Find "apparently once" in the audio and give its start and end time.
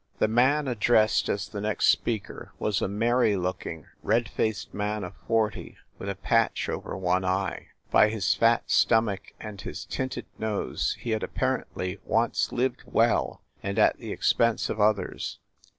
11.21-12.51